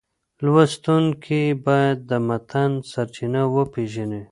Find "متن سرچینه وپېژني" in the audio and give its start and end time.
2.27-4.19